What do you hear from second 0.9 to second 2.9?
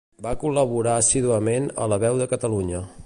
assíduament a La Veu de Catalunya.